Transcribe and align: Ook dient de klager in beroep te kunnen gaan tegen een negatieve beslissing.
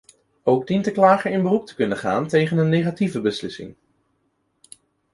Ook 0.43 0.67
dient 0.67 0.85
de 0.85 0.91
klager 0.91 1.31
in 1.31 1.41
beroep 1.41 1.65
te 1.67 1.75
kunnen 1.75 1.97
gaan 1.97 2.27
tegen 2.27 2.57
een 2.57 2.69
negatieve 2.69 3.21
beslissing. 3.21 3.75